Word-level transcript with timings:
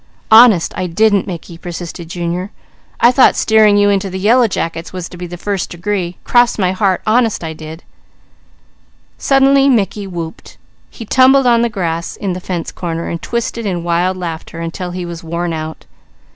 "Honest 0.31 0.73
I 0.75 0.87
didn't, 0.87 1.27
Mickey," 1.27 1.59
persisted 1.59 2.09
Junior. 2.09 2.49
"I 2.99 3.11
thought 3.11 3.35
steering 3.35 3.77
you 3.77 3.91
into 3.91 4.09
the 4.09 4.17
yellow 4.17 4.47
jackets 4.47 4.91
was 4.91 5.07
to 5.09 5.15
be 5.15 5.27
the 5.27 5.37
first 5.37 5.69
degree! 5.69 6.17
Cross 6.23 6.57
my 6.57 6.71
heart, 6.71 7.03
I 7.05 7.53
did." 7.55 7.83
Suddenly 9.19 9.69
Mickey 9.69 10.07
whooped. 10.07 10.57
He 10.89 11.05
tumbled 11.05 11.45
on 11.45 11.61
the 11.61 11.69
grass 11.69 12.15
in 12.15 12.33
the 12.33 12.39
fence 12.41 12.71
corner 12.71 13.09
and 13.09 13.21
twisted 13.21 13.67
in 13.67 13.83
wild 13.83 14.17
laughter 14.17 14.59
until 14.59 14.89
he 14.89 15.05
was 15.05 15.23
worn 15.23 15.53
out. 15.53 15.85